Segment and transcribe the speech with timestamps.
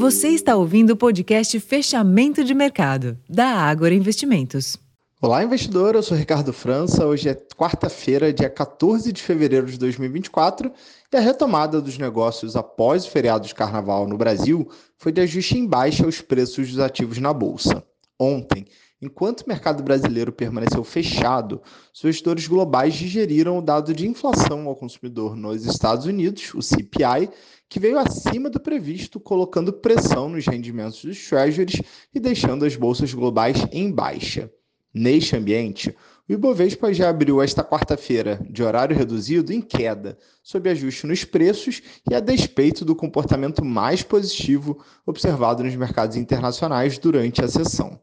[0.00, 4.78] Você está ouvindo o podcast Fechamento de Mercado, da Ágora Investimentos.
[5.20, 5.94] Olá, investidor.
[5.94, 7.04] Eu sou Ricardo França.
[7.04, 10.72] Hoje é quarta-feira, dia 14 de fevereiro de 2024,
[11.12, 14.66] e a retomada dos negócios após o feriado de carnaval no Brasil
[14.96, 17.84] foi de ajuste em baixa aos preços dos ativos na bolsa.
[18.18, 18.64] Ontem,
[19.00, 21.60] enquanto o mercado brasileiro permaneceu fechado,
[21.92, 27.30] os investidores globais digeriram o dado de inflação ao consumidor nos Estados Unidos, o CPI,
[27.68, 31.80] que veio acima do previsto, colocando pressão nos rendimentos dos treasuries
[32.14, 34.50] e deixando as bolsas globais em baixa.
[34.92, 35.96] Neste ambiente,
[36.28, 41.80] o Ibovespa já abriu esta quarta-feira, de horário reduzido, em queda, sob ajuste nos preços
[42.10, 48.00] e a despeito do comportamento mais positivo observado nos mercados internacionais durante a sessão.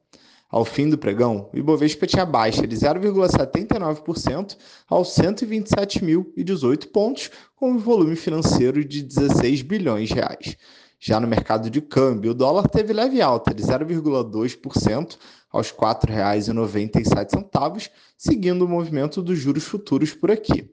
[0.49, 4.57] Ao fim do pregão, o Ibovespa tinha baixa de 0,79%
[4.87, 10.55] aos 127.018 pontos, com um volume financeiro de 16 bilhões de reais.
[10.99, 15.17] Já no mercado de câmbio, o dólar teve leve alta de 0,2%
[15.51, 20.71] aos R$ 4,97, seguindo o movimento dos juros futuros por aqui.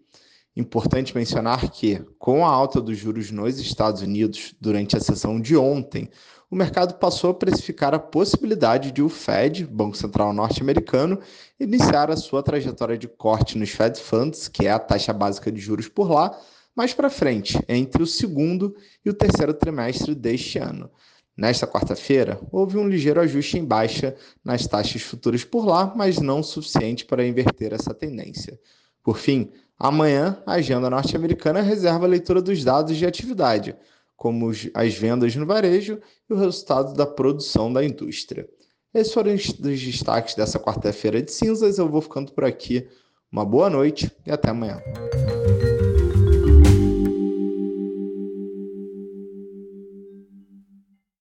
[0.57, 5.57] Importante mencionar que, com a alta dos juros nos Estados Unidos durante a sessão de
[5.57, 6.09] ontem,
[6.55, 11.19] o mercado passou a precificar a possibilidade de o Fed, Banco Central Norte-Americano,
[11.59, 15.61] iniciar a sua trajetória de corte nos Fed Funds, que é a taxa básica de
[15.61, 16.39] juros por lá,
[16.73, 20.89] mais para frente, entre o segundo e o terceiro trimestre deste ano.
[21.37, 26.41] Nesta quarta-feira, houve um ligeiro ajuste em baixa nas taxas futuras por lá, mas não
[26.41, 28.57] suficiente para inverter essa tendência.
[29.03, 33.75] Por fim, amanhã, a agenda norte-americana reserva a leitura dos dados de atividade,
[34.17, 38.49] como as vendas no varejo e o resultado da produção da indústria.
[38.95, 41.79] Esses foram os destaques dessa quarta-feira de cinzas.
[41.79, 42.89] Eu vou ficando por aqui.
[43.31, 44.81] Uma boa noite e até amanhã.